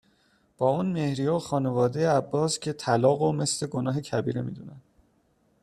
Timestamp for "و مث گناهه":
3.21-4.01